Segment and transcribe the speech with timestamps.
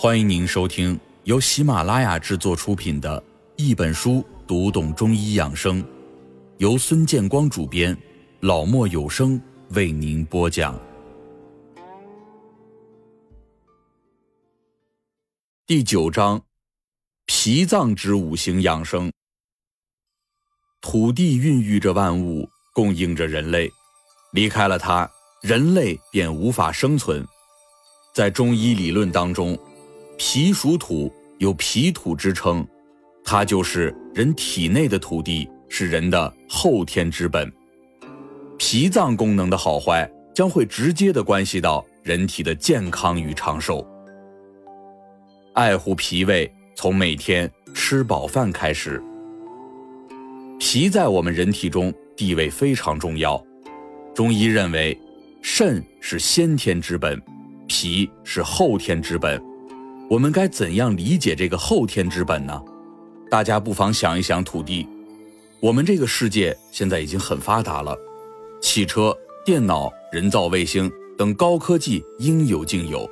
[0.00, 3.20] 欢迎您收听由喜马拉雅制作出品的
[3.56, 5.82] 《一本书读懂中医养生》，
[6.58, 7.98] 由孙建光主编，
[8.38, 10.80] 老莫有声为您播讲。
[15.66, 16.40] 第九章：
[17.26, 19.10] 脾脏之五行养生。
[20.80, 23.68] 土地孕育着万物，供应着人类，
[24.32, 25.10] 离开了它，
[25.42, 27.26] 人类便无法生存。
[28.14, 29.58] 在中医理论当中。
[30.18, 32.66] 脾属土，有脾土之称，
[33.24, 37.50] 它就是人体内的土地，是人的后天之本。
[38.58, 43.86] 脾脏功能的好坏，将会直接的关系到人体的健康与长寿。
[45.54, 49.00] 爱护脾胃，从每天吃饱饭开始。
[50.58, 53.40] 脾在我们人体中地位非常重要。
[54.12, 55.00] 中医认为，
[55.40, 57.22] 肾是先天之本，
[57.68, 59.40] 脾是后天之本。
[60.10, 62.62] 我们该怎样理解这个后天之本呢？
[63.30, 64.88] 大家不妨想一想土地。
[65.60, 67.94] 我们这个世界现在已经很发达了，
[68.58, 73.08] 汽车、电脑、人造卫星等高科技应有尽有，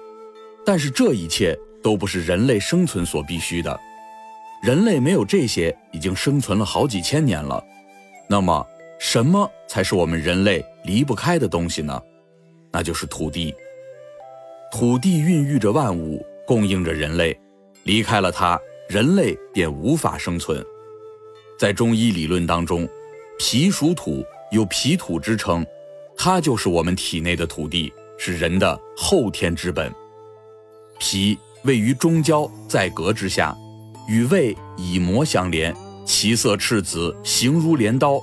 [0.65, 3.78] 但是这一切都不是人类生存所必须的。
[4.62, 7.62] 人类没有这些，已经生存了好几千年了。
[8.27, 8.67] 那么，
[8.99, 12.01] 什么才是我们人类离不开的东西呢？
[12.73, 13.55] 那就是土地。
[14.73, 16.25] 土地孕育着万物。
[16.47, 17.39] 供应着人类，
[17.83, 18.59] 离开了它，
[18.89, 20.65] 人类便无法生存。
[21.59, 22.89] 在中医理论当中，
[23.39, 25.67] 脾属土，有脾土之称，
[26.17, 29.93] 它就是我们体内的土地，是人的后天之本。
[30.99, 33.57] 脾位于中焦在膈之下，
[34.09, 35.75] 与胃以膜相连，
[36.05, 38.21] 其色赤紫，形如镰刀。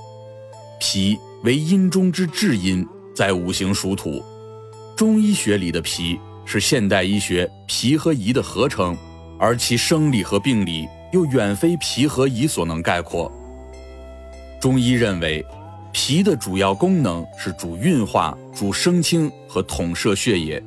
[0.80, 4.24] 脾为阴中之至阴，在五行属土。
[4.96, 6.18] 中医学里的脾。
[6.44, 8.96] 是现代医学脾和胰的合称，
[9.38, 13.32] 而其生理和病理又远非脾和胰所能概括。
[14.60, 15.44] 中医认为，
[15.92, 20.62] 脾的主要功能是主运化、主升清和统摄血液。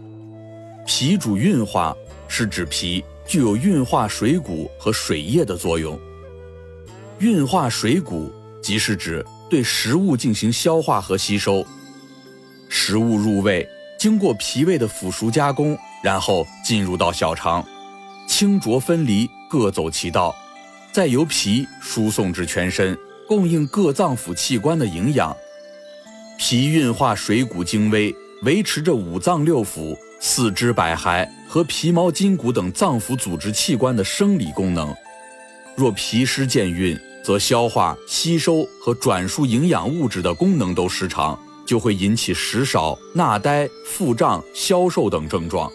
[0.86, 1.96] 脾主运化，
[2.28, 6.00] 是指脾具有运化水谷和水液的作用。
[7.20, 11.66] 运化水谷，即是指对食物进行消化和吸收。
[12.70, 13.68] 食物入胃。
[13.98, 17.66] 经过脾胃的腐熟加工，然后进入到小肠，
[18.28, 20.36] 清浊分离，各走其道，
[20.92, 22.98] 再由脾输送至全身，
[23.28, 25.36] 供应各脏腑器官的营养。
[26.38, 28.14] 脾运化水谷精微，
[28.44, 34.96] 维持着五脏六腑、四肢百骸和皮毛筋骨等脏腑组织器官的生理功能。
[35.76, 41.38] 若脾湿健运，则消化、吸收和转输营养物质的功能都失常。
[41.68, 45.72] 就会引起食少、纳呆、腹胀、消瘦等症状。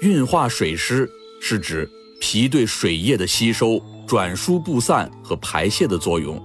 [0.00, 1.10] 运化水湿
[1.40, 1.88] 是指
[2.20, 6.40] 脾对水液的吸收、转输、布散和排泄的作用。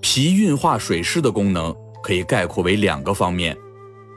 [0.00, 3.56] 脾运化水湿的功能可以概括为两个方面：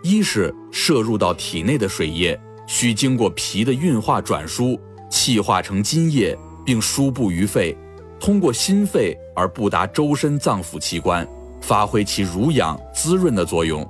[0.03, 4.79] 一是摄入到体内的水液需经过脾的运化转输，
[5.09, 7.75] 气化成津液，并输布于肺，
[8.19, 11.27] 通过心肺而布达周身脏腑器官。
[11.61, 13.83] 发挥其濡养滋润的作用；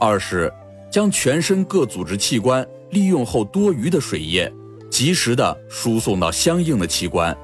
[0.00, 0.52] 二是
[0.90, 4.52] 将全身各组织器官利用后多余的水液，
[4.90, 7.36] 及时的输送到相应的器官，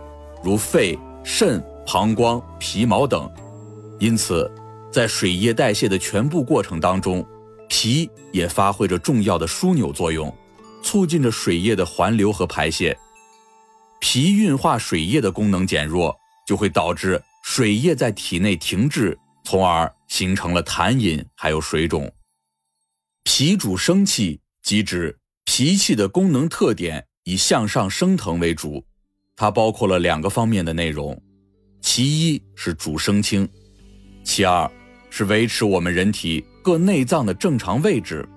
[0.42, 3.30] 如肺、肾、膀胱、皮毛等。
[3.98, 4.50] 因此，
[4.92, 7.24] 在水液代谢的全部过程当中，
[7.68, 10.32] 脾也发挥着重要的枢纽作用，
[10.82, 12.96] 促进着水液的环流和排泄。
[14.00, 19.18] 脾运化水液的功能减弱，就会导致水液在体内停滞。
[19.50, 22.12] 从而形成了痰饮，还有水肿。
[23.24, 28.84] 脾主生气，即指脾气的功能特点以向上升腾为主，
[29.34, 31.18] 它包括了两个方面的内容，
[31.80, 33.48] 其一是主升清，
[34.22, 34.70] 其二
[35.08, 38.28] 是维持我们人体各内脏的正常位置。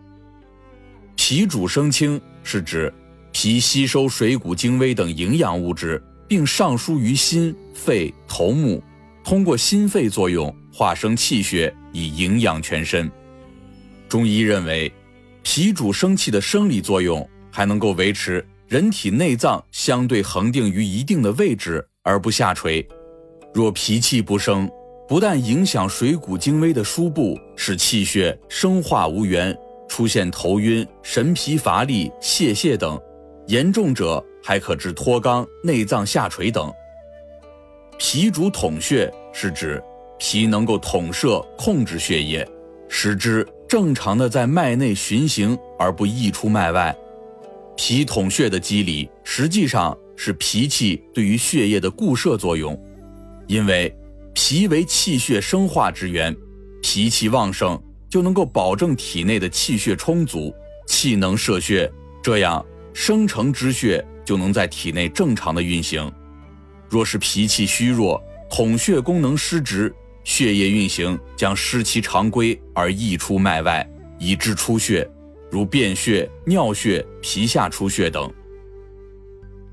[1.17, 2.93] 脾主升清是指
[3.33, 8.81] 脾吸收水谷精微等营养物质，并上输于心、肺、头目，
[9.25, 10.55] 通过心肺作用。
[10.71, 13.11] 化生气血以营养全身。
[14.07, 14.91] 中医认为，
[15.43, 22.87] 脾主生气的生理作用还能够维持人体内脏相对恒定于一定的位置而不下垂。
[23.53, 24.69] 若脾气不生，
[25.07, 29.57] 不但影响水谷精微的输布，使气血生化无源，
[29.89, 32.97] 出现头晕、神疲乏力、泄泻等；
[33.47, 36.71] 严重者还可致脱肛、内脏下垂等。
[37.97, 39.83] 脾主统血，是指。
[40.23, 42.47] 脾能够统摄、控制血液，
[42.87, 46.95] 使之正常的在脉内循行而不溢出脉外。
[47.75, 52.79] 脾统血的机理实际上是脾气对于血液的固摄作用，
[53.47, 53.91] 因为
[54.35, 56.35] 脾为气血生化之源，
[56.83, 60.53] 脾气旺盛就能够保证体内的气血充足，
[60.85, 61.91] 气能摄血，
[62.21, 62.63] 这样
[62.93, 66.11] 生成之血就能在体内正常的运行。
[66.87, 68.21] 若是脾气虚弱，
[68.51, 69.91] 统血功能失职，
[70.23, 73.87] 血液运行将失其常规而溢出脉外，
[74.19, 75.09] 以致出血。
[75.49, 78.31] 如便血、尿血、皮下出血等，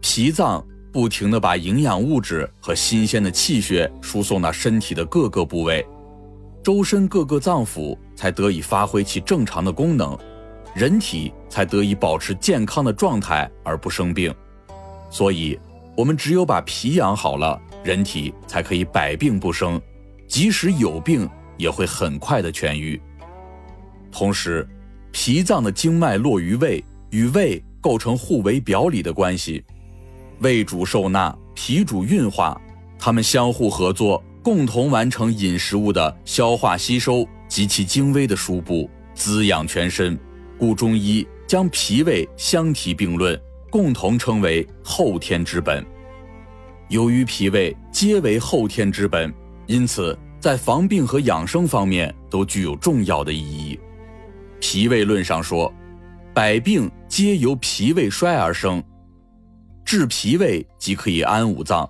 [0.01, 5.87] 脾脏不停地把营养物质和新鲜的气血输送到身体的各个部位，
[6.65, 10.19] 周身各个脏腑才得以发挥其正常的功能，
[10.75, 14.35] 人体才得以保持健康的状态而不生病。
[15.11, 15.57] 所以，
[15.97, 19.81] 我们只有把脾养好了，人体才可以百病不生，
[20.29, 23.01] 即使有病也会很快的痊愈。
[24.13, 24.69] 同时，
[25.11, 29.65] 脾脏的经脉络于胃，与胃构成互为表里的关系。
[30.41, 32.61] 胃主受纳，脾主运化，
[32.99, 40.17] 它们相互合作，共同完成饮食物的消化吸收及其精微的输布，滋养全身。
[40.59, 43.41] 故中医将脾胃相提并论，
[43.71, 45.85] 共同称为后天之本。
[46.89, 49.33] 由于脾胃皆为后天之本，
[49.69, 53.79] 因此在防病和养生方面都具有重要的意义。
[54.61, 55.73] 脾胃论上说，
[56.35, 58.83] 百病皆由脾胃衰而生，
[59.85, 61.89] 治脾胃即可以安五脏。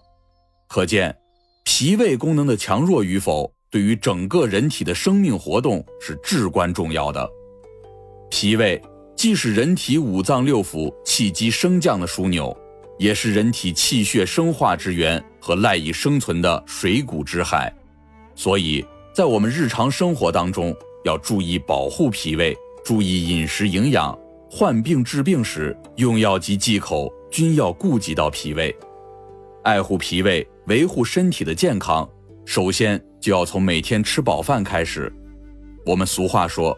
[0.68, 1.16] 可见，
[1.64, 7.30] 脾胃功能的强弱与否，对于整个人体的生命活动是至关重要的。
[8.28, 8.82] 脾胃
[9.16, 12.54] 既是人体五脏六腑气机升降的枢纽，
[12.98, 17.72] 也是人体气血生化之源和赖以生存的水谷之海，
[18.34, 18.84] 所以
[19.14, 20.76] 在我们日常生活当中。
[21.04, 22.54] 要注意保护脾胃，
[22.84, 24.18] 注意饮食营养，
[24.50, 28.74] 患病治病时用药及忌口均要顾及到脾胃。
[29.62, 32.06] 爱护脾胃，维护身体的健康，
[32.44, 35.10] 首先就要从每天吃饱饭开始。
[35.86, 36.76] 我们俗话说：“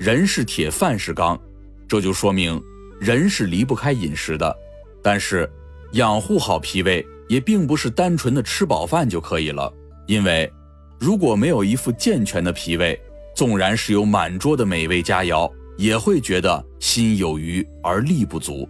[0.00, 1.38] 人是铁，饭是钢”，
[1.86, 2.60] 这就说明
[2.98, 4.56] 人是离不开饮食的。
[5.02, 5.50] 但是，
[5.92, 9.72] 养护好脾胃也并不是单纯的吃饱饭就可以了，
[10.06, 10.50] 因为
[10.98, 13.00] 如果没有一副健全的脾胃，
[13.34, 18.68] 纵然是有满桌的美味佳肴，也会觉得心有余而力不足，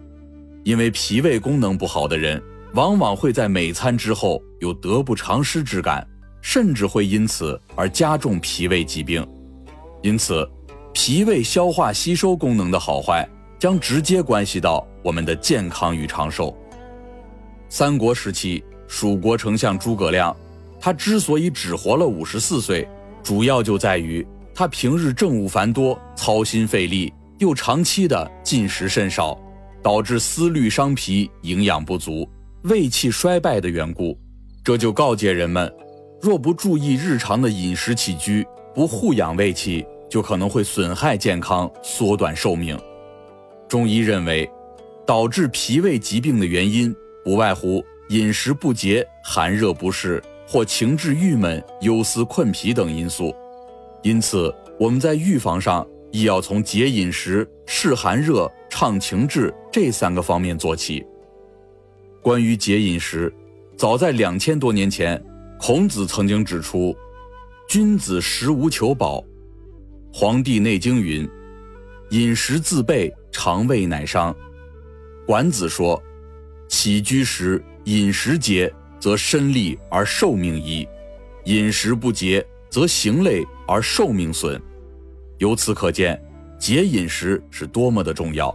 [0.63, 2.41] 因为脾胃功能不好的人，
[2.73, 6.07] 往往会在每餐之后有得不偿失之感，
[6.41, 9.25] 甚至会因此而加重脾胃疾病。
[10.01, 10.47] 因此，
[10.93, 13.27] 脾胃消化吸收功能的好坏，
[13.61, 16.51] 将直接关系到我们的健康与长寿。
[17.69, 20.35] 三国时期，蜀国丞相诸葛亮，
[20.79, 22.89] 他之所以只活了五十四岁，
[23.21, 24.25] 主要就在于。
[24.51, 29.39] 他平日政务繁多，操心费力，又长期的进食甚少，
[29.83, 32.27] 导致思虑伤脾，营养不足，
[32.63, 34.17] 胃气衰败的缘故。
[34.63, 35.71] 这就告诫人们，
[36.19, 38.43] 若不注意日常的饮食起居，
[38.73, 42.75] 不护养胃气，就可能会损害健康，缩短寿命。
[43.71, 44.51] 中医认为，
[45.07, 53.33] 导致脾胃疾病的原因，不外乎饮食不节、寒热不适或情志郁闷、忧思困脾等因素。
[54.03, 61.01] 因此，我们在预防上亦要从节饮食、适寒热、畅情志这三个方面做起。
[62.21, 63.33] 关于节饮食，
[63.77, 65.23] 早在两千多年前，
[65.57, 66.93] 孔子曾经指出
[67.69, 69.23] ：“君子食无求饱。”
[70.13, 71.25] 《黄帝内经》云
[72.11, 74.33] ：“饮食自备，肠胃乃伤。”
[75.25, 76.01] 《管子》说
[76.67, 80.87] ：“起居时饮食节，则身利而寿命宜；
[81.45, 84.61] 饮食不节，则行累。”而寿命损，
[85.37, 86.21] 由此可见，
[86.59, 88.53] 节饮食是多么的重要。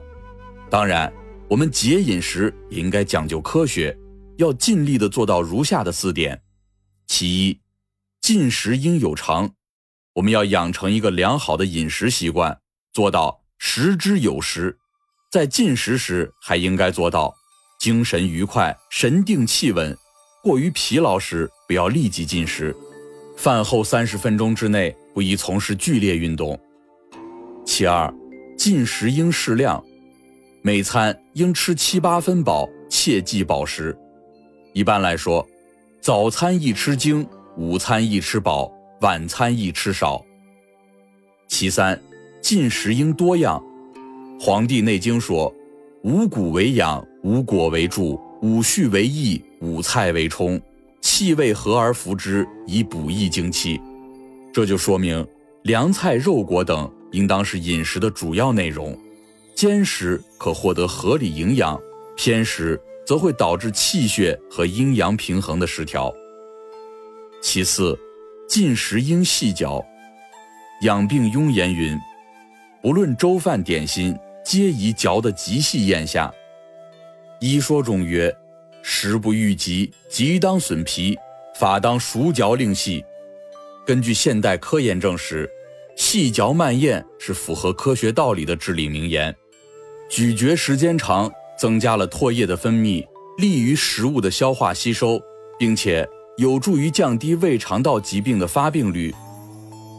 [0.68, 1.10] 当然，
[1.48, 3.96] 我们节饮食也应该讲究科学，
[4.36, 6.38] 要尽力的做到如下的四点：
[7.06, 7.60] 其一，
[8.20, 9.50] 进食应有常，
[10.12, 12.60] 我们要养成一个良好的饮食习惯，
[12.92, 14.76] 做到食之有时。
[15.30, 17.34] 在进食时，还应该做到
[17.78, 19.96] 精神愉快、神定气稳。
[20.42, 22.74] 过于疲劳时，不要立即进食。
[23.36, 24.96] 饭后三十分钟之内。
[25.16, 26.60] 不宜从事剧烈运动。
[27.64, 28.12] 其二，
[28.54, 29.82] 进食应适量，
[30.60, 33.96] 每餐应吃七八分饱，切忌饱食。
[34.74, 35.48] 一般来说，
[36.02, 38.70] 早餐宜吃精，午餐宜吃饱，
[39.00, 40.22] 晚餐宜吃少。
[41.48, 41.98] 其三，
[42.46, 43.60] 进食应多样，
[44.40, 45.52] 《黄帝内经》说
[46.04, 50.62] ：“五谷为养，五果为助，五畜为益，五菜为充，
[51.00, 53.80] 气味和而服之，以补益精气。”
[54.54, 55.26] 这就说明，
[55.64, 58.96] 凉菜、肉果等应当是饮食的主要内容。
[59.56, 61.76] 坚食可获得合理营养，
[62.16, 66.14] 偏食则会导致气血和阴阳平衡的失调。
[67.42, 67.98] 其次，
[68.48, 69.84] 进食应细嚼。
[70.82, 71.98] 养病庸言云
[72.86, 76.32] ：“不论粥饭点心，皆宜嚼得极细咽下。”
[77.42, 78.32] 医说中曰
[78.80, 81.18] ：“食不欲急，即当损脾，
[81.58, 83.04] 法当熟嚼令细。”
[83.84, 85.50] 根据现代科研证实，
[85.96, 89.34] 细嚼慢咽是符合科学道理的至理名言。
[90.08, 91.28] 咀嚼时间长，
[91.58, 93.04] 增加了唾液的分泌，
[93.36, 95.20] 利于食物的消化吸收，
[95.58, 99.12] 并且有助于降低胃肠道疾病的发病率。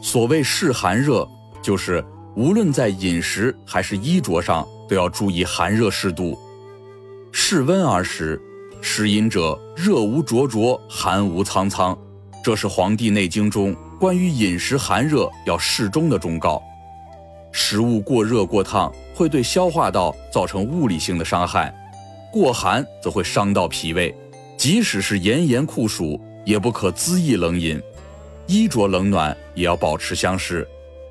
[0.02, 1.28] 所谓适寒热，
[1.62, 2.02] 就是
[2.38, 6.38] 无论在饮食还是衣着上，都要注意寒热适度。
[7.32, 8.40] 适温而食，
[8.80, 11.98] 食饮者热无灼灼，寒无苍苍，
[12.44, 16.62] 这是《黄帝内经》中关于饮食寒热要适中的忠告。
[17.52, 18.94] 食物过热过烫。
[19.16, 21.74] 会对消化道造成物理性的伤害，
[22.32, 24.16] 过寒则会伤到脾胃。
[24.56, 27.82] 即使是炎炎酷暑，也不可恣意冷饮。
[28.46, 30.68] 衣着冷暖也要保持相适。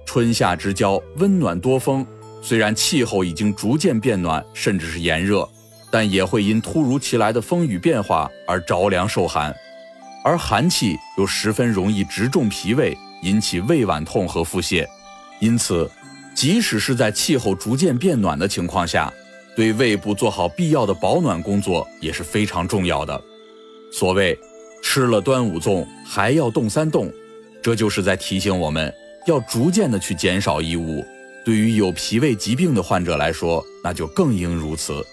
[0.07, 2.07] 春夏之交，温暖多风，
[2.41, 5.47] 虽然气候已经逐渐变暖，甚至是炎热，
[5.91, 9.55] 但也会因突如其来的风雨变化而着凉受寒。
[10.25, 14.87] 而寒气又十分容易直中脾胃，引起胃脘痛和腹泻，
[15.41, 15.91] 因此。
[16.35, 19.11] 即使是在气候逐渐变暖的情况下，
[19.57, 23.19] 对胃部做好必要的保暖工作也是非常重要的。
[23.91, 24.39] 所谓
[24.85, 27.11] “吃了端午粽，还要冻三冻”，
[27.63, 28.93] 这就是在提醒我们
[29.27, 31.05] 要逐渐的去减少衣物。
[31.45, 35.05] 对于有脾胃疾病的患者来说，那就更应如此。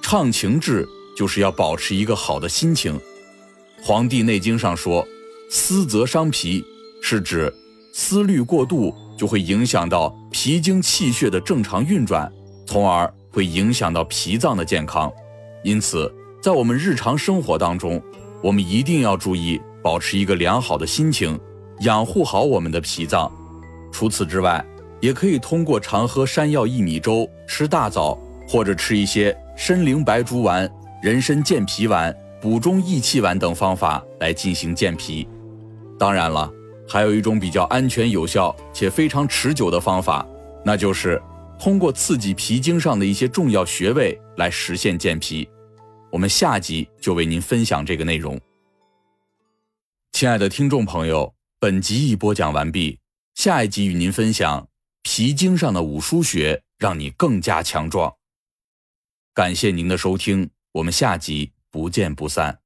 [0.00, 2.98] 畅情志就是要保持一个好的心情。
[3.82, 5.06] 《黄帝内经》上说
[5.50, 6.64] ：“思则伤脾”，
[7.00, 7.52] 是指
[7.92, 8.94] 思虑过度。
[9.14, 12.32] 就会影响到脾经气血的正常运转，
[12.66, 15.12] 从而会影响到脾脏的健康。
[15.62, 18.02] 因此，在我们日常生活当中，
[18.42, 21.38] 我们一定要注意保持一个良好的心情，
[21.80, 23.30] 养护好我们的脾脏。
[23.90, 24.64] 除此之外，
[25.00, 30.70] 也可以通过常喝山药薏米粥、吃大枣，或者吃一些参苓白术丸、
[31.02, 35.26] 人参健脾丸、补中益气丸等方法来进行健脾。
[35.98, 36.50] 当然了。
[36.88, 40.26] 还有一种比较安全、有效且非常持久的方法，
[40.62, 41.22] 那就是
[41.58, 45.48] 通过刺激脾经上的一些重要穴位来实现健脾。
[46.10, 48.38] 我们下集就为您分享这个内容。
[50.12, 51.32] 亲爱的听众朋友，
[51.62, 52.98] 本集已播讲完毕，
[53.36, 54.68] 下一集与您分享
[55.04, 58.16] 皮经上的五腧穴，让你更加强壮。
[59.32, 62.61] 感谢您的收听，我们下集不见不散。